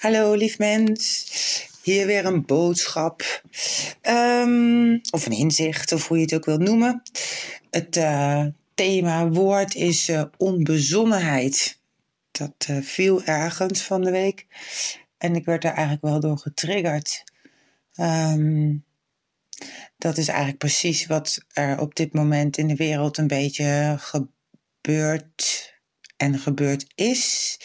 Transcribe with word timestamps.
Hallo 0.00 0.34
lief 0.34 0.58
mens, 0.58 1.26
hier 1.82 2.06
weer 2.06 2.24
een 2.24 2.46
boodschap. 2.46 3.42
Ehm, 4.00 4.98
of 5.10 5.26
een 5.26 5.32
inzicht, 5.32 5.92
of 5.92 6.08
hoe 6.08 6.16
je 6.16 6.22
het 6.22 6.34
ook 6.34 6.44
wilt 6.44 6.60
noemen. 6.60 7.02
Het 7.70 7.96
uh, 7.96 8.46
thema 8.74 9.28
woord 9.28 9.74
is 9.74 10.08
uh, 10.08 10.24
onbezonnenheid. 10.36 11.80
Dat 12.30 12.66
uh, 12.70 12.82
viel 12.82 13.24
ergens 13.24 13.82
van 13.82 14.02
de 14.02 14.10
week. 14.10 14.46
En 15.18 15.34
ik 15.34 15.44
werd 15.44 15.62
daar 15.62 15.74
eigenlijk 15.74 16.04
wel 16.04 16.20
door 16.20 16.38
getriggerd. 16.38 17.24
Um, 17.96 18.84
dat 19.98 20.18
is 20.18 20.28
eigenlijk 20.28 20.58
precies 20.58 21.06
wat 21.06 21.38
er 21.52 21.80
op 21.80 21.94
dit 21.94 22.12
moment 22.12 22.56
in 22.56 22.66
de 22.66 22.76
wereld 22.76 23.18
een 23.18 23.26
beetje 23.26 23.96
gebeurt 23.98 25.74
en 26.16 26.38
gebeurd 26.38 26.86
is. 26.94 27.56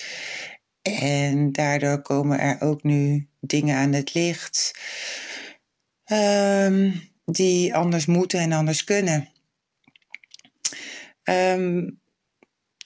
En 0.94 1.52
daardoor 1.52 2.02
komen 2.02 2.40
er 2.40 2.62
ook 2.62 2.84
nu 2.84 3.28
dingen 3.40 3.78
aan 3.78 3.94
het 3.94 4.14
licht 4.14 4.80
um, 6.12 7.09
die 7.26 7.76
anders 7.76 8.05
moeten 8.05 8.40
en 8.40 8.52
anders 8.52 8.84
kunnen. 8.84 9.30
Um, 11.23 12.00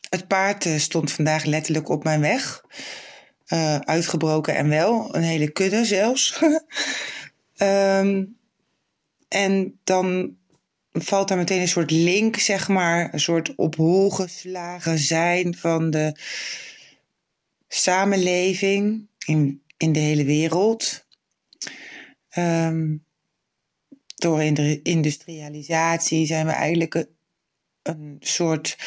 het 0.10 0.28
paard 0.28 0.66
eh, 0.66 0.78
stond 0.78 1.12
vandaag 1.12 1.44
letterlijk 1.44 1.90
op 1.90 2.04
mijn 2.04 2.22
weg. 2.22 2.64
Uh, 3.48 3.76
uitgebroken 3.76 4.56
en 4.56 4.70
wel, 4.70 5.16
een 5.16 5.24
hele 5.24 5.52
kudde 5.52 5.86
zelfs. 5.86 6.42
um, 7.58 8.38
en 9.28 9.80
dan 9.84 10.38
valt 10.92 11.28
daar 11.28 11.38
meteen 11.38 11.62
een 11.62 11.68
soort 11.68 11.92
link, 11.92 12.36
zeg 12.36 12.68
maar, 12.68 13.14
een 13.14 13.20
soort 13.20 13.56
op 13.56 13.76
hol 13.76 14.10
geslagen 14.10 14.98
zijn 14.98 15.56
van 15.56 15.90
de 15.90 16.20
samenleving 17.70 19.08
in, 19.26 19.62
in 19.78 19.92
de 19.92 20.00
hele 20.00 20.24
wereld. 20.24 21.06
Um, 22.38 23.06
door 24.16 24.42
industrialisatie 24.84 26.26
zijn 26.26 26.46
we 26.46 26.52
eigenlijk 26.52 26.96
een, 26.96 27.08
een 27.82 28.18
soort, 28.20 28.78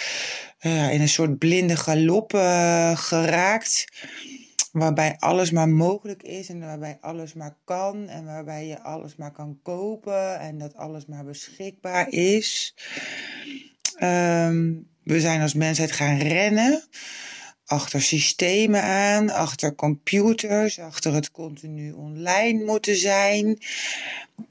uh, 0.61 0.93
in 0.93 1.01
een 1.01 1.09
soort 1.09 1.39
blinde 1.39 1.77
galop 1.77 2.35
uh, 2.35 2.97
geraakt. 2.97 3.87
Waarbij 4.73 5.17
alles 5.19 5.51
maar 5.51 5.69
mogelijk 5.69 6.23
is 6.23 6.49
en 6.49 6.61
waarbij 6.61 6.99
alles 7.01 7.33
maar 7.33 7.57
kan 7.65 8.09
en 8.09 8.25
waarbij 8.25 8.67
je 8.67 8.83
alles 8.83 9.17
maar 9.17 9.33
kan 9.33 9.59
kopen 9.63 10.39
en 10.41 10.59
dat 10.59 10.75
alles 10.75 11.07
maar 11.07 11.25
beschikbaar 11.25 12.09
is. 12.09 12.75
Um, 14.03 14.91
we 15.03 15.21
zijn 15.21 15.41
als 15.41 15.55
mensheid 15.55 15.93
gaan 15.93 16.19
rennen 16.19 16.83
achter 17.73 18.03
systemen 18.03 18.83
aan, 18.83 19.31
achter 19.31 19.75
computers, 19.75 20.79
achter 20.79 21.15
het 21.15 21.31
continu 21.31 21.93
online 21.93 22.65
moeten 22.65 22.97
zijn, 22.97 23.59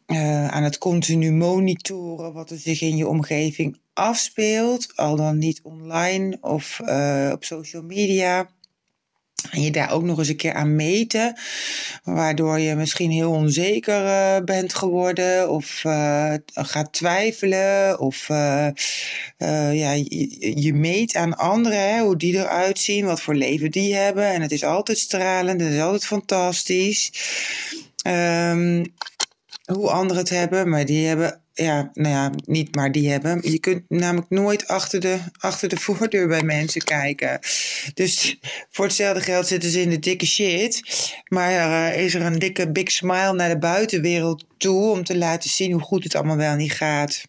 uh, 0.07 0.47
aan 0.47 0.63
het 0.63 0.77
continu 0.77 1.31
monitoren 1.31 2.33
wat 2.33 2.49
er 2.49 2.57
zich 2.57 2.81
in 2.81 2.97
je 2.97 3.07
omgeving 3.07 3.77
afspeelt, 3.93 4.95
al 4.95 5.15
dan 5.15 5.37
niet 5.37 5.59
online 5.63 6.37
of 6.41 6.79
uh, 6.83 7.29
op 7.33 7.43
social 7.43 7.83
media. 7.83 8.49
En 9.49 9.61
je 9.61 9.71
daar 9.71 9.91
ook 9.91 10.03
nog 10.03 10.17
eens 10.17 10.27
een 10.27 10.35
keer 10.35 10.53
aan 10.53 10.75
meten, 10.75 11.39
waardoor 12.03 12.59
je 12.59 12.75
misschien 12.75 13.11
heel 13.11 13.31
onzeker 13.31 14.03
uh, 14.03 14.37
bent 14.45 14.73
geworden 14.73 15.49
of 15.49 15.83
uh, 15.83 16.33
gaat 16.53 16.93
twijfelen 16.93 17.99
of 17.99 18.29
uh, 18.29 18.67
ja, 19.73 19.91
je, 20.55 20.73
meet 20.73 21.15
aan 21.15 21.37
anderen 21.37 21.79
hè, 21.79 22.01
hoe 22.01 22.17
die 22.17 22.37
eruit 22.37 22.79
zien, 22.79 23.05
wat 23.05 23.21
voor 23.21 23.35
leven 23.35 23.71
die 23.71 23.95
hebben. 23.95 24.25
En 24.25 24.41
het 24.41 24.51
is 24.51 24.63
altijd 24.63 24.97
stralend, 24.97 25.61
het 25.61 25.71
is 25.71 25.81
altijd 25.81 26.05
fantastisch. 26.05 27.11
Um, 28.07 28.93
hoe 29.65 29.89
anderen 29.89 30.17
het 30.17 30.29
hebben, 30.29 30.69
maar 30.69 30.85
die 30.85 31.07
hebben 31.07 31.41
ja, 31.63 31.89
nou 31.93 32.15
ja, 32.15 32.31
niet 32.45 32.75
maar 32.75 32.91
die 32.91 33.09
hebben. 33.09 33.51
Je 33.51 33.59
kunt 33.59 33.89
namelijk 33.89 34.29
nooit 34.29 34.67
achter 34.67 34.99
de, 34.99 35.19
achter 35.39 35.69
de 35.69 35.77
voordeur 35.85 36.27
bij 36.27 36.43
mensen 36.43 36.81
kijken. 36.81 37.39
Dus 37.93 38.39
voor 38.69 38.85
hetzelfde 38.85 39.21
geld 39.21 39.47
zitten 39.47 39.69
ze 39.69 39.81
in 39.81 39.89
de 39.89 39.99
dikke 39.99 40.25
shit. 40.25 40.81
Maar 41.25 41.51
uh, 41.51 42.03
is 42.03 42.13
er 42.13 42.21
een 42.21 42.39
dikke 42.39 42.71
big 42.71 42.91
smile 42.91 43.33
naar 43.33 43.49
de 43.49 43.57
buitenwereld 43.57 44.45
toe 44.57 44.91
om 44.91 45.03
te 45.03 45.17
laten 45.17 45.49
zien 45.49 45.71
hoe 45.71 45.81
goed 45.81 46.03
het 46.03 46.15
allemaal 46.15 46.37
wel 46.37 46.55
niet 46.55 46.73
gaat. 46.73 47.23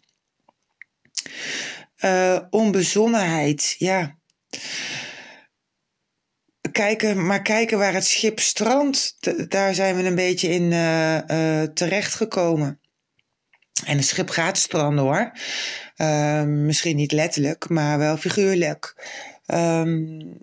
Uh, 2.05 2.39
onbezonnenheid, 2.51 3.75
ja. 3.79 4.17
Kijken, 6.73 7.27
maar 7.27 7.43
kijken 7.43 7.79
waar 7.79 7.95
het 7.95 8.07
schip 8.07 8.41
strandt, 8.41 9.17
daar 9.49 9.75
zijn 9.75 9.97
we 9.97 10.03
een 10.05 10.15
beetje 10.15 10.49
in 10.49 10.63
uh, 10.63 11.63
terechtgekomen. 11.63 12.82
En 13.85 13.97
het 13.97 14.07
schip 14.07 14.31
gaat 14.31 14.59
stranden 14.59 15.05
hoor. 15.05 15.33
Uh, 15.97 16.43
misschien 16.43 16.97
niet 16.97 17.13
letterlijk, 17.13 17.69
maar 17.69 17.99
wel 17.99 18.17
figuurlijk. 18.17 18.95
Um, 19.47 20.41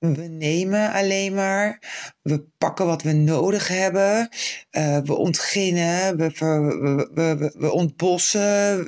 we 0.00 0.22
nemen 0.22 0.92
alleen 0.92 1.34
maar. 1.34 1.82
We 2.22 2.44
pakken 2.58 2.86
wat 2.86 3.02
we 3.02 3.12
nodig 3.12 3.68
hebben. 3.68 4.28
Uh, 4.70 4.98
we 4.98 5.14
ontginnen. 5.14 6.16
We, 6.16 6.30
we, 6.38 7.10
we, 7.14 7.54
we 7.58 7.70
ontbossen. 7.72 8.84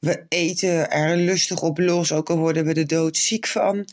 We, 0.00 0.24
eten 0.28 0.90
er 0.90 1.16
lustig 1.16 1.62
op 1.62 1.78
los, 1.78 2.12
ook 2.12 2.30
al 2.30 2.36
worden 2.36 2.64
we 2.64 2.74
er 2.74 2.86
doodziek 2.86 3.46
van. 3.46 3.84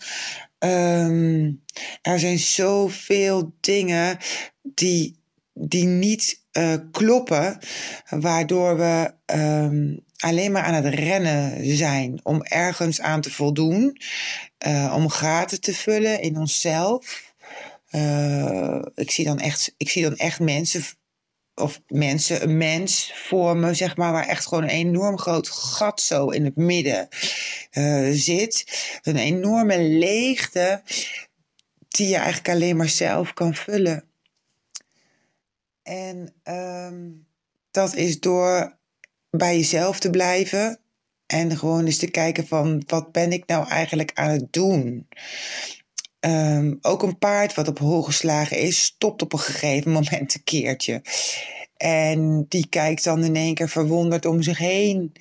Um, 0.59 1.63
er 2.01 2.19
zijn 2.19 2.39
zoveel 2.39 3.55
dingen 3.59 4.17
die, 4.61 5.19
die 5.53 5.85
niet 5.85 6.42
uh, 6.57 6.73
kloppen, 6.91 7.57
waardoor 8.09 8.77
we 8.77 9.13
um, 9.25 10.03
alleen 10.17 10.51
maar 10.51 10.63
aan 10.63 10.83
het 10.83 10.93
rennen 10.93 11.75
zijn 11.75 12.19
om 12.23 12.43
ergens 12.43 13.01
aan 13.01 13.21
te 13.21 13.31
voldoen, 13.31 13.97
uh, 14.67 14.93
om 14.95 15.09
gaten 15.09 15.61
te 15.61 15.73
vullen 15.73 16.21
in 16.21 16.37
onszelf. 16.37 17.33
Uh, 17.91 18.81
ik, 18.95 19.11
zie 19.11 19.25
dan 19.25 19.39
echt, 19.39 19.73
ik 19.77 19.89
zie 19.89 20.03
dan 20.03 20.15
echt 20.15 20.39
mensen, 20.39 20.83
of 21.55 21.81
mensen, 21.87 22.43
een 22.43 22.57
mens 22.57 23.11
voor 23.15 23.57
me, 23.57 23.73
zeg 23.73 23.97
maar, 23.97 24.11
waar 24.11 24.27
echt 24.27 24.47
gewoon 24.47 24.63
een 24.63 24.69
enorm 24.69 25.17
groot 25.17 25.49
gat 25.49 26.01
zo 26.01 26.29
in 26.29 26.45
het 26.45 26.55
midden 26.55 27.07
zit. 28.11 28.65
Een 29.01 29.17
enorme 29.17 29.79
leegte 29.79 30.81
die 31.87 32.07
je 32.07 32.15
eigenlijk 32.15 32.49
alleen 32.49 32.77
maar 32.77 32.89
zelf 32.89 33.33
kan 33.33 33.55
vullen. 33.55 34.12
En 35.83 36.33
um, 36.43 37.27
dat 37.71 37.95
is 37.95 38.19
door 38.19 38.77
bij 39.29 39.55
jezelf 39.55 39.99
te 39.99 40.09
blijven 40.09 40.79
en 41.25 41.57
gewoon 41.57 41.85
eens 41.85 41.97
te 41.97 42.11
kijken 42.11 42.47
van 42.47 42.83
wat 42.87 43.11
ben 43.11 43.31
ik 43.31 43.47
nou 43.47 43.67
eigenlijk 43.67 44.11
aan 44.13 44.29
het 44.29 44.53
doen. 44.53 45.07
Um, 46.19 46.77
ook 46.81 47.03
een 47.03 47.17
paard 47.17 47.53
wat 47.53 47.67
op 47.67 47.79
hol 47.79 48.01
geslagen 48.01 48.57
is, 48.57 48.83
stopt 48.83 49.21
op 49.21 49.33
een 49.33 49.39
gegeven 49.39 49.91
moment 49.97 50.33
een 50.33 50.43
keertje. 50.43 51.01
En 51.77 52.45
die 52.49 52.67
kijkt 52.67 53.03
dan 53.03 53.23
in 53.23 53.35
één 53.35 53.53
keer 53.53 53.69
verwonderd 53.69 54.25
om 54.25 54.41
zich 54.41 54.57
heen. 54.57 55.11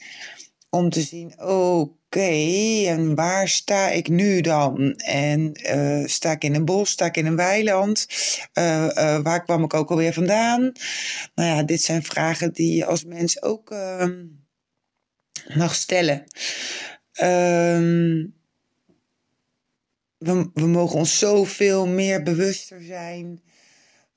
Om 0.70 0.90
te 0.90 1.02
zien, 1.02 1.40
oh, 1.40 1.94
oké, 2.16 2.86
en 2.86 3.14
waar 3.14 3.48
sta 3.48 3.88
ik 3.88 4.08
nu 4.08 4.40
dan? 4.40 4.94
En 4.96 5.60
uh, 5.74 6.06
sta 6.06 6.30
ik 6.30 6.44
in 6.44 6.54
een 6.54 6.64
bos, 6.64 6.90
sta 6.90 7.04
ik 7.04 7.16
in 7.16 7.26
een 7.26 7.36
weiland? 7.36 8.06
Uh, 8.58 8.88
uh, 8.94 9.18
waar 9.18 9.42
kwam 9.44 9.64
ik 9.64 9.74
ook 9.74 9.90
alweer 9.90 10.12
vandaan? 10.12 10.72
Nou 11.34 11.48
ja, 11.48 11.62
dit 11.62 11.82
zijn 11.82 12.02
vragen 12.02 12.52
die 12.52 12.76
je 12.76 12.84
als 12.84 13.04
mens 13.04 13.42
ook 13.42 13.70
ehm, 13.70 14.24
mag 15.54 15.74
stellen. 15.74 16.24
Um, 17.22 18.34
we, 20.18 20.50
we 20.54 20.66
mogen 20.66 20.98
ons 20.98 21.18
zoveel 21.18 21.86
meer 21.86 22.22
bewuster 22.22 22.82
zijn 22.82 23.42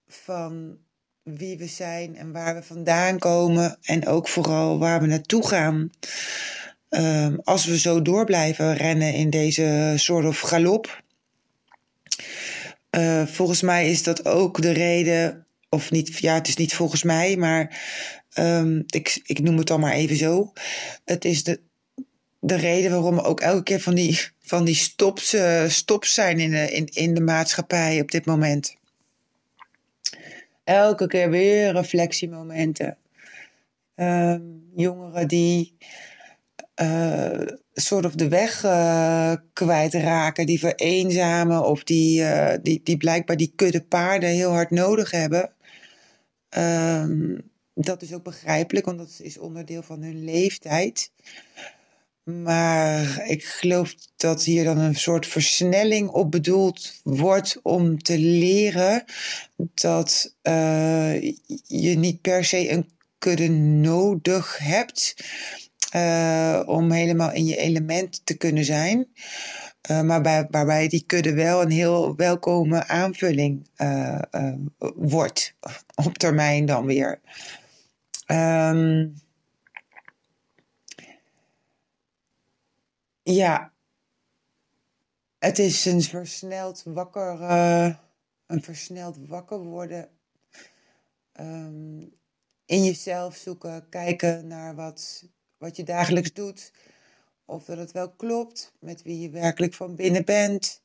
van 0.08 0.78
wie 1.24 1.58
we 1.58 1.68
zijn 1.68 2.16
en 2.16 2.32
waar 2.32 2.56
we 2.56 2.64
vandaan 2.64 3.20
komen 3.20 3.78
en 3.82 4.08
ook 4.08 4.28
vooral 4.28 4.80
waar 4.80 5.02
we 5.02 5.08
naartoe 5.08 5.48
gaan. 5.48 5.92
Um, 6.90 7.40
als 7.44 7.66
we 7.66 7.80
zo 7.80 8.02
door 8.02 8.26
blijven 8.26 8.76
rennen 8.76 9.14
in 9.14 9.30
deze 9.30 9.94
soort 9.96 10.26
of 10.26 10.40
galop. 10.40 11.04
Uh, 12.92 13.26
volgens 13.26 13.62
mij 13.62 13.90
is 13.90 14.04
dat 14.04 14.26
ook 14.26 14.62
de 14.62 14.72
reden, 14.72 15.46
of 15.70 15.92
niet, 15.92 16.18
ja, 16.18 16.34
het 16.34 16.48
is 16.48 16.56
niet 16.56 16.74
volgens 16.74 17.04
mij, 17.04 17.38
maar 17.38 17.82
um, 18.40 18.84
ik, 18.86 19.22
ik 19.24 19.40
noem 19.40 19.58
het 19.58 19.68
dan 19.68 19.80
maar 19.80 19.94
even 19.94 20.16
zo. 20.16 20.54
Het 21.06 21.26
is 21.26 21.44
de, 21.44 21.60
de 22.40 22.56
reden 22.56 22.92
waarom 22.92 23.20
ook 23.20 23.40
elke 23.40 23.64
keer 23.64 23.82
van 23.82 23.96
die, 23.96 24.20
van 24.42 24.66
die 24.66 24.76
stops, 24.76 25.34
uh, 25.34 25.70
zijn 26.00 26.40
in 26.40 26.52
de, 26.52 26.72
in, 26.72 26.86
in 26.94 27.14
de 27.14 27.22
maatschappij 27.22 28.02
op 28.02 28.12
dit 28.12 28.26
moment. 28.26 28.76
Elke 30.64 31.08
keer 31.08 31.30
weer 31.30 31.72
reflectiemomenten. 31.72 32.98
Um, 33.96 34.72
jongeren 34.76 35.28
die 35.28 35.78
soort 37.74 38.06
of 38.06 38.16
de 38.16 38.28
weg 38.28 38.64
uh, 38.64 39.34
kwijtraken, 39.54 40.46
die 40.46 40.60
vereenzamen 40.60 41.66
of 41.66 41.84
die, 41.84 42.22
uh, 42.22 42.54
die, 42.62 42.82
die 42.84 42.98
blijkbaar 42.98 43.38
die 43.38 43.54
kudde 43.56 43.82
paarden 43.82 44.30
heel 44.30 44.52
hard 44.52 44.72
nodig 44.72 45.12
hebben. 45.12 45.54
Um, 46.58 47.52
dat 47.74 48.02
is 48.02 48.14
ook 48.14 48.24
begrijpelijk, 48.24 48.86
want 48.86 48.98
dat 48.98 49.20
is 49.22 49.38
onderdeel 49.38 49.84
van 49.84 50.02
hun 50.02 50.24
leeftijd. 50.24 51.12
Maar 52.24 53.28
ik 53.28 53.44
geloof 53.44 53.96
dat 54.16 54.44
hier 54.44 54.64
dan 54.64 54.78
een 54.78 54.96
soort 54.96 55.28
versnelling 55.28 56.10
op 56.10 56.32
bedoeld 56.32 57.00
wordt 57.04 57.60
om 57.64 58.02
te 58.02 58.20
leren 58.20 59.04
dat 59.74 60.36
je 61.64 61.98
niet 61.98 62.22
per 62.22 62.46
se 62.46 62.72
een 62.72 62.90
kudde 63.18 63.50
nodig 63.50 64.58
hebt 64.58 65.16
uh, 65.96 66.64
om 66.66 66.92
helemaal 66.92 67.32
in 67.32 67.46
je 67.46 67.58
element 67.58 68.26
te 68.26 68.38
kunnen 68.38 68.66
zijn. 68.66 69.08
Uh, 69.92 70.02
maar 70.02 70.22
bij, 70.22 70.48
waarbij 70.50 70.88
die 70.88 71.04
kudde 71.06 71.34
wel 71.34 71.62
een 71.62 71.72
heel 71.72 72.16
welkome 72.16 72.88
aanvulling 72.88 73.70
wordt, 74.96 75.56
op 76.06 76.18
termijn 76.18 76.66
dan 76.66 76.86
weer. 76.86 77.22
Um, 78.28 79.14
ja, 83.24 83.72
het 85.40 85.60
is 85.60 85.86
een 85.86 86.02
versneld 86.02 86.84
wakker, 86.86 87.40
uh, 87.42 87.96
een 88.46 88.62
versneld 88.62 89.18
wakker 89.28 89.60
worden. 89.60 90.10
Um, 91.40 92.14
in 92.66 92.84
jezelf 92.84 93.36
zoeken, 93.36 93.90
kijken 93.90 94.48
naar 94.48 94.76
wat, 94.76 95.30
wat 95.58 95.76
je 95.76 95.84
dagelijks 95.84 96.34
doet. 96.34 96.72
Of 97.46 97.66
dat 97.66 97.78
het 97.78 97.92
wel 97.92 98.12
klopt 98.12 98.74
met 98.80 99.02
wie 99.02 99.20
je 99.20 99.30
werkelijk 99.30 99.74
van 99.74 99.96
binnen 99.96 100.26
bent. 100.26 100.82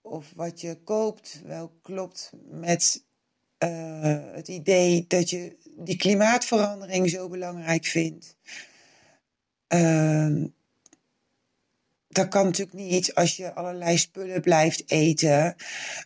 Of 0.00 0.32
wat 0.36 0.60
je 0.60 0.78
koopt 0.84 1.40
wel 1.44 1.72
klopt 1.82 2.32
met 2.50 3.04
uh, 3.58 4.34
het 4.34 4.48
idee 4.48 5.04
dat 5.08 5.30
je 5.30 5.56
die 5.76 5.96
klimaatverandering 5.96 7.10
zo 7.10 7.28
belangrijk 7.28 7.84
vindt. 7.84 8.36
Uh, 9.68 10.44
dat 12.14 12.28
kan 12.28 12.44
natuurlijk 12.44 12.76
niet 12.76 13.14
als 13.14 13.36
je 13.36 13.54
allerlei 13.54 13.98
spullen 13.98 14.40
blijft 14.40 14.90
eten, 14.90 15.54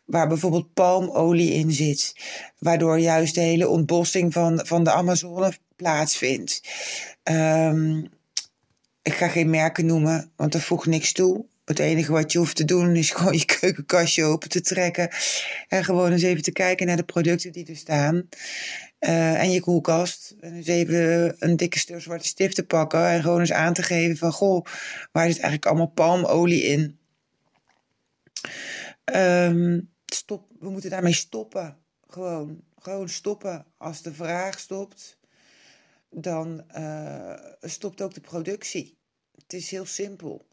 waar 0.05 0.29
bijvoorbeeld 0.29 0.75
palmolie 0.75 1.53
in 1.53 1.73
zit, 1.73 2.15
waardoor 2.59 2.99
juist 2.99 3.35
de 3.35 3.41
hele 3.41 3.69
ontbossing 3.69 4.33
van, 4.33 4.61
van 4.67 4.85
de 4.85 4.93
Amazone 4.93 5.53
plaatsvindt. 5.77 6.63
Um, 7.25 8.11
ik 9.03 9.15
ga 9.15 9.29
geen 9.29 9.51
merken 9.51 9.87
noemen, 9.87 10.31
want 10.37 10.55
er 10.55 10.61
voegt 10.61 10.87
niks 10.87 11.13
toe. 11.13 11.45
Het 11.69 11.79
enige 11.79 12.13
wat 12.13 12.33
je 12.33 12.39
hoeft 12.39 12.57
te 12.57 12.65
doen 12.65 12.97
is 12.97 13.11
gewoon 13.15 13.33
je 13.33 13.45
keukenkastje 13.45 14.25
open 14.25 14.49
te 14.49 14.61
trekken. 14.61 15.11
En 15.69 15.85
gewoon 15.85 16.13
eens 16.13 16.23
even 16.23 16.43
te 16.43 16.53
kijken 16.53 16.87
naar 16.87 16.97
de 16.97 17.05
producten 17.05 17.53
die 17.53 17.67
er 17.67 17.77
staan. 17.77 18.29
Uh, 19.01 19.43
en 19.43 19.51
je 19.51 19.61
koelkast. 19.61 20.35
En 20.41 20.55
eens 20.55 20.67
even 20.67 21.37
een 21.39 21.57
dikke 21.57 21.79
stuk 21.79 22.01
zwarte 22.01 22.27
stift 22.27 22.55
te 22.55 22.67
pakken. 22.67 23.09
En 23.09 23.23
gewoon 23.23 23.41
eens 23.41 23.53
aan 23.53 23.73
te 23.73 23.83
geven 23.83 24.17
van, 24.17 24.33
goh, 24.33 24.65
waar 25.13 25.27
zit 25.27 25.41
eigenlijk 25.41 25.67
allemaal 25.67 25.87
palmolie 25.87 26.63
in? 26.63 26.99
Um, 29.15 29.91
stop, 30.07 30.47
we 30.61 30.71
moeten 30.71 30.91
daarmee 30.91 31.13
stoppen. 31.13 31.77
Gewoon, 32.07 32.61
gewoon 32.79 33.09
stoppen. 33.09 33.67
Als 33.77 34.03
de 34.03 34.15
vraag 34.15 34.59
stopt, 34.59 35.19
dan 36.11 36.65
uh, 36.77 37.35
stopt 37.61 38.03
ook 38.03 38.15
de 38.15 38.21
productie. 38.21 38.99
Het 39.35 39.53
is 39.53 39.71
heel 39.71 39.87
simpel. 39.87 40.47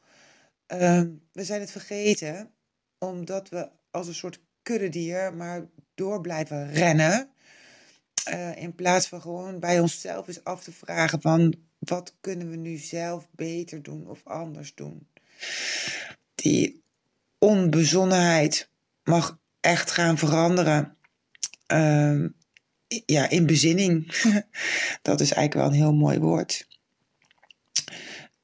Uh, 0.73 1.01
we 1.31 1.43
zijn 1.43 1.61
het 1.61 1.71
vergeten, 1.71 2.51
omdat 2.97 3.49
we 3.49 3.69
als 3.91 4.07
een 4.07 4.15
soort 4.15 4.39
kuddedier 4.61 5.33
maar 5.33 5.65
door 5.95 6.21
blijven 6.21 6.71
rennen. 6.73 7.29
Uh, 8.29 8.55
in 8.55 8.75
plaats 8.75 9.07
van 9.07 9.21
gewoon 9.21 9.59
bij 9.59 9.79
onszelf 9.79 10.27
eens 10.27 10.43
af 10.43 10.63
te 10.63 10.71
vragen 10.71 11.21
van 11.21 11.55
wat 11.79 12.15
kunnen 12.21 12.49
we 12.49 12.55
nu 12.55 12.77
zelf 12.77 13.27
beter 13.31 13.83
doen 13.83 14.07
of 14.07 14.21
anders 14.23 14.75
doen. 14.75 15.07
Die 16.35 16.83
onbezonnenheid 17.37 18.69
mag 19.03 19.39
echt 19.59 19.91
gaan 19.91 20.17
veranderen. 20.17 20.97
Uh, 21.73 22.25
ja, 23.05 23.29
in 23.29 23.45
bezinning. 23.45 24.21
Dat 25.01 25.19
is 25.19 25.31
eigenlijk 25.31 25.53
wel 25.53 25.65
een 25.65 25.83
heel 25.83 25.93
mooi 25.93 26.19
woord. 26.19 26.67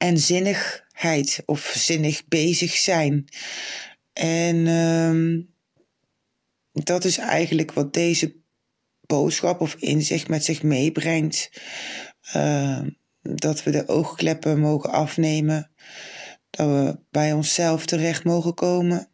En 0.01 0.17
zinnigheid 0.17 1.43
of 1.45 1.73
zinnig 1.75 2.27
bezig 2.27 2.75
zijn. 2.75 3.25
En 4.13 4.67
um, 4.67 5.53
dat 6.71 7.05
is 7.05 7.17
eigenlijk 7.17 7.71
wat 7.71 7.93
deze 7.93 8.35
boodschap 9.01 9.61
of 9.61 9.75
inzicht 9.75 10.27
met 10.27 10.43
zich 10.43 10.63
meebrengt. 10.63 11.51
Uh, 12.35 12.79
dat 13.21 13.63
we 13.63 13.71
de 13.71 13.87
oogkleppen 13.87 14.59
mogen 14.59 14.89
afnemen. 14.89 15.71
Dat 16.49 16.67
we 16.67 16.99
bij 17.11 17.33
onszelf 17.33 17.85
terecht 17.85 18.23
mogen 18.23 18.53
komen. 18.53 19.09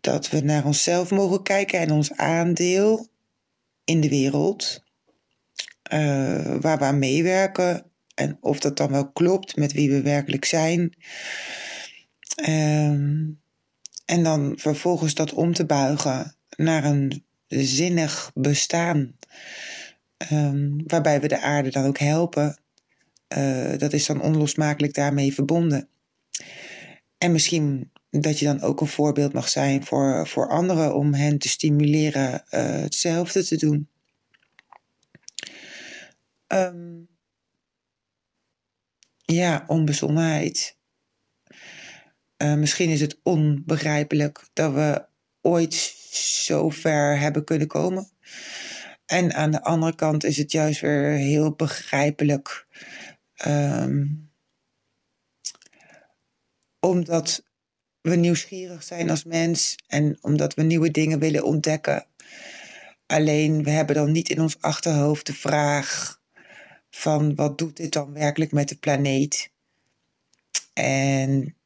Dat 0.00 0.30
we 0.30 0.40
naar 0.40 0.64
onszelf 0.64 1.10
mogen 1.10 1.42
kijken 1.42 1.78
en 1.78 1.90
ons 1.90 2.12
aandeel 2.12 3.08
in 3.84 4.00
de 4.00 4.08
wereld. 4.08 4.82
Uh, 5.92 6.56
waar 6.60 6.78
we 6.78 6.92
meewerken. 6.92 7.91
En 8.14 8.38
of 8.40 8.60
dat 8.60 8.76
dan 8.76 8.90
wel 8.90 9.12
klopt 9.12 9.56
met 9.56 9.72
wie 9.72 9.90
we 9.90 10.02
werkelijk 10.02 10.44
zijn. 10.44 10.96
Uh, 12.48 12.90
en 14.04 14.22
dan 14.22 14.52
vervolgens 14.56 15.14
dat 15.14 15.32
om 15.32 15.54
te 15.54 15.66
buigen 15.66 16.36
naar 16.56 16.84
een 16.84 17.24
zinnig 17.48 18.30
bestaan. 18.34 19.16
Um, 20.32 20.82
waarbij 20.86 21.20
we 21.20 21.28
de 21.28 21.40
aarde 21.40 21.70
dan 21.70 21.84
ook 21.84 21.98
helpen. 21.98 22.60
Uh, 23.36 23.78
dat 23.78 23.92
is 23.92 24.06
dan 24.06 24.22
onlosmakelijk 24.22 24.94
daarmee 24.94 25.34
verbonden. 25.34 25.88
En 27.18 27.32
misschien 27.32 27.90
dat 28.10 28.38
je 28.38 28.44
dan 28.44 28.60
ook 28.60 28.80
een 28.80 28.86
voorbeeld 28.86 29.32
mag 29.32 29.48
zijn 29.48 29.84
voor, 29.84 30.28
voor 30.28 30.48
anderen 30.48 30.94
om 30.94 31.14
hen 31.14 31.38
te 31.38 31.48
stimuleren 31.48 32.32
uh, 32.32 32.60
hetzelfde 32.80 33.44
te 33.44 33.56
doen. 33.56 33.88
Um, 36.48 37.08
ja, 39.32 39.64
onbezonnenheid. 39.66 40.76
Uh, 42.42 42.54
misschien 42.54 42.90
is 42.90 43.00
het 43.00 43.20
onbegrijpelijk 43.22 44.48
dat 44.52 44.72
we 44.72 45.04
ooit 45.40 45.74
zo 46.44 46.70
ver 46.70 47.18
hebben 47.18 47.44
kunnen 47.44 47.66
komen. 47.66 48.08
En 49.06 49.34
aan 49.34 49.50
de 49.50 49.62
andere 49.62 49.94
kant 49.94 50.24
is 50.24 50.36
het 50.36 50.52
juist 50.52 50.80
weer 50.80 51.10
heel 51.10 51.52
begrijpelijk. 51.52 52.66
Um, 53.46 54.30
omdat 56.80 57.44
we 58.00 58.16
nieuwsgierig 58.16 58.82
zijn 58.82 59.10
als 59.10 59.24
mens 59.24 59.76
en 59.86 60.18
omdat 60.20 60.54
we 60.54 60.62
nieuwe 60.62 60.90
dingen 60.90 61.18
willen 61.18 61.44
ontdekken. 61.44 62.06
Alleen 63.06 63.64
we 63.64 63.70
hebben 63.70 63.94
dan 63.94 64.12
niet 64.12 64.28
in 64.28 64.40
ons 64.40 64.60
achterhoofd 64.60 65.26
de 65.26 65.34
vraag 65.34 66.20
van 66.94 67.34
wat 67.34 67.58
doet 67.58 67.76
dit 67.76 67.92
dan 67.92 68.12
werkelijk 68.12 68.52
met 68.52 68.68
de 68.68 68.76
planeet? 68.76 69.50
En 70.72 71.56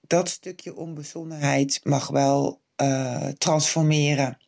dat 0.00 0.28
stukje 0.28 0.76
onbezonnenheid 0.76 1.80
mag 1.82 2.08
wel 2.08 2.62
uh, 2.82 3.28
transformeren. 3.28 4.38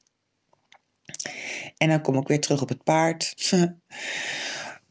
En 1.76 1.88
dan 1.88 2.02
kom 2.02 2.16
ik 2.16 2.28
weer 2.28 2.40
terug 2.40 2.62
op 2.62 2.68
het 2.68 2.82
paard. 2.82 3.34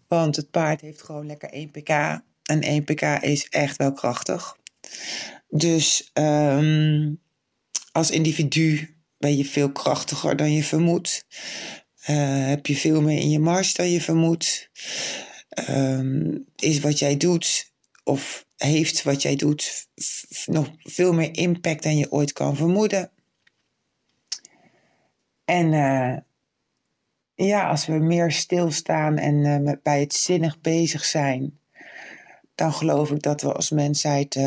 Want 0.08 0.36
het 0.36 0.52
paard 0.52 0.82
heeft 0.82 1.02
gewoon 1.02 1.26
lekker 1.26 1.50
1 1.50 1.72
pk. 1.72 1.90
En 2.44 2.62
1 2.62 2.84
pk 2.84 3.02
is 3.02 3.50
echt 3.50 3.78
wel 3.78 3.94
krachtig. 3.94 4.58
Dus 5.48 6.10
um, 6.14 7.22
als 7.92 8.12
individu 8.12 8.96
ben 9.18 9.38
je 9.38 9.46
veel 9.46 9.72
krachtiger 9.72 10.36
dan 10.36 10.52
je 10.52 10.64
vermoedt. 10.64 11.26
Uh, 12.10 12.48
heb 12.48 12.66
je 12.66 12.76
veel 12.76 13.02
meer 13.02 13.20
in 13.20 13.30
je 13.30 13.40
mars 13.40 13.74
dan 13.74 13.90
je 13.90 14.02
vermoedt. 14.02 14.70
Um, 15.70 16.46
is 16.56 16.80
wat 16.80 17.00
jij 17.00 17.18
doet 17.18 17.74
of 18.04 18.46
heeft 18.56 19.04
wat 19.04 19.22
jij 19.22 19.36
doet 19.36 19.88
nog 20.46 20.70
veel 20.78 21.14
meer 21.14 21.38
impact 21.38 21.84
dan 21.84 21.98
je 21.98 22.12
ooit 22.12 22.34
kan 22.34 22.56
vermoeden. 22.56 23.12
En 25.46 25.72
uh, 25.72 26.18
ja, 27.48 27.70
als 27.70 27.86
we 27.86 27.94
meer 27.94 28.32
stilstaan 28.32 29.18
en 29.18 29.64
met, 29.64 29.84
bij 29.84 30.00
het 30.00 30.14
zinnig 30.14 30.62
bezig 30.62 31.06
zijn, 31.06 31.60
dan 32.56 32.74
geloof 32.74 33.12
ik 33.12 33.22
dat 33.22 33.42
we 33.42 33.54
als 33.54 33.70
mensheid 33.70 34.40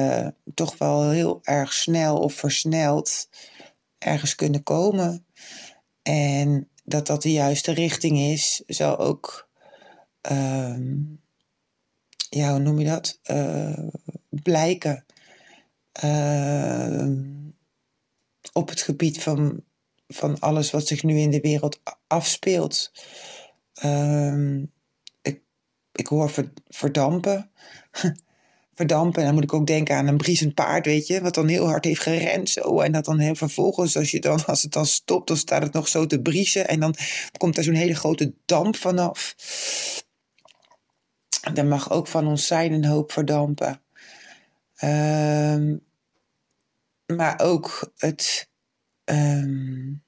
toch 0.54 0.78
wel 0.78 1.10
heel 1.10 1.40
erg 1.42 1.72
snel 1.72 2.18
of 2.18 2.34
versneld 2.34 3.28
ergens 3.98 4.34
kunnen 4.34 4.62
komen. 4.62 5.26
En 6.02 6.68
dat 6.88 7.06
dat 7.06 7.22
de 7.22 7.32
juiste 7.32 7.72
richting 7.72 8.18
is, 8.18 8.62
zal 8.66 8.98
ook 8.98 9.48
um, 10.30 11.20
ja, 12.30 12.50
hoe 12.50 12.58
noem 12.58 12.78
je 12.78 12.84
dat? 12.84 13.20
Uh, 13.30 13.88
blijken 14.28 15.04
uh, 16.04 17.08
op 18.52 18.68
het 18.68 18.80
gebied 18.80 19.22
van, 19.22 19.64
van 20.08 20.38
alles 20.40 20.70
wat 20.70 20.86
zich 20.86 21.02
nu 21.02 21.18
in 21.18 21.30
de 21.30 21.40
wereld 21.40 21.80
afspeelt. 22.06 22.92
Uh, 23.84 24.62
ik, 25.22 25.42
ik 25.92 26.06
hoor 26.06 26.32
verdampen. 26.68 27.50
verdampen. 28.78 29.20
En 29.20 29.26
dan 29.26 29.34
moet 29.34 29.44
ik 29.44 29.52
ook 29.52 29.66
denken 29.66 29.96
aan 29.96 30.06
een 30.06 30.16
briesend 30.16 30.54
paard, 30.54 30.86
weet 30.86 31.06
je, 31.06 31.20
wat 31.20 31.34
dan 31.34 31.48
heel 31.48 31.66
hard 31.66 31.84
heeft 31.84 32.00
gerend 32.00 32.50
zo. 32.50 32.80
En 32.80 32.92
dat 32.92 33.04
dan 33.04 33.18
heel 33.18 33.34
vervolgens, 33.34 33.96
als, 33.96 34.10
je 34.10 34.20
dan, 34.20 34.44
als 34.46 34.62
het 34.62 34.72
dan 34.72 34.86
stopt, 34.86 35.28
dan 35.28 35.36
staat 35.36 35.62
het 35.62 35.72
nog 35.72 35.88
zo 35.88 36.06
te 36.06 36.20
briesen. 36.20 36.68
En 36.68 36.80
dan 36.80 36.94
komt 37.36 37.56
er 37.56 37.64
zo'n 37.64 37.74
hele 37.74 37.94
grote 37.94 38.34
damp 38.44 38.76
vanaf. 38.76 39.34
Er 41.54 41.66
mag 41.66 41.90
ook 41.90 42.06
van 42.06 42.26
ons 42.26 42.46
zijn 42.46 42.72
een 42.72 42.84
hoop 42.84 43.12
verdampen. 43.12 43.80
Uh, 44.84 45.76
maar 47.06 47.40
ook 47.40 47.92
het. 47.96 48.48
Um, 49.04 50.06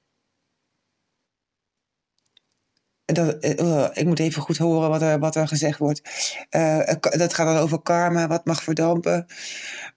dat, 3.13 3.45
uh, 3.45 3.87
ik 3.93 4.05
moet 4.05 4.19
even 4.19 4.41
goed 4.41 4.57
horen 4.57 4.89
wat 4.89 5.01
er, 5.01 5.19
wat 5.19 5.35
er 5.35 5.47
gezegd 5.47 5.79
wordt. 5.79 6.01
Uh, 6.49 6.93
dat 6.99 7.33
gaat 7.33 7.47
dan 7.47 7.57
over 7.57 7.81
karma, 7.81 8.27
wat 8.27 8.45
mag 8.45 8.63
verdampen. 8.63 9.25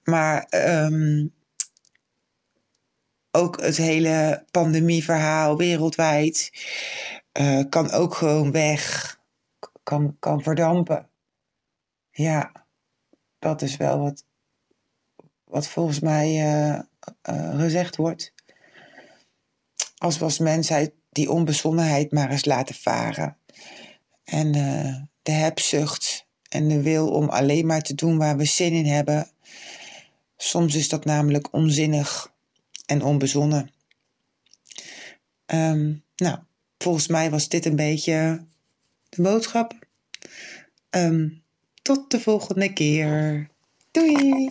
Maar 0.02 0.46
um, 0.50 1.34
ook 3.30 3.60
het 3.60 3.76
hele 3.76 4.44
pandemieverhaal 4.50 5.56
wereldwijd 5.56 6.50
kan 7.68 7.90
ook 7.90 8.14
gewoon 8.14 8.52
weg, 8.52 9.16
kan, 9.82 10.16
kan 10.18 10.42
verdampen. 10.42 11.08
Ja, 12.10 12.66
dat 13.38 13.62
is 13.62 13.76
wel 13.76 13.98
wat, 13.98 14.24
wat 15.44 15.68
volgens 15.68 16.00
mij 16.00 16.42
gezegd 17.56 17.96
wordt. 17.96 18.32
Als 19.96 20.18
we 20.18 20.24
als 20.24 20.38
mensheid 20.38 20.92
die 21.14 21.30
onbezonnenheid 21.30 22.12
maar 22.12 22.30
eens 22.30 22.44
laten 22.44 22.74
varen. 22.74 23.36
En 24.24 24.56
uh, 24.56 24.96
de 25.22 25.32
hebzucht 25.32 26.26
en 26.48 26.68
de 26.68 26.82
wil 26.82 27.08
om 27.08 27.28
alleen 27.28 27.66
maar 27.66 27.82
te 27.82 27.94
doen 27.94 28.18
waar 28.18 28.36
we 28.36 28.44
zin 28.44 28.72
in 28.72 28.86
hebben. 28.86 29.30
Soms 30.36 30.74
is 30.74 30.88
dat 30.88 31.04
namelijk 31.04 31.52
onzinnig 31.52 32.32
en 32.86 33.02
onbezonnen. 33.02 33.70
Um, 35.46 36.04
nou, 36.16 36.38
volgens 36.78 37.06
mij 37.06 37.30
was 37.30 37.48
dit 37.48 37.64
een 37.64 37.76
beetje 37.76 38.44
de 39.08 39.22
boodschap. 39.22 39.86
Um, 40.90 41.42
tot 41.82 42.10
de 42.10 42.20
volgende 42.20 42.72
keer. 42.72 43.48
Doei! 43.90 44.50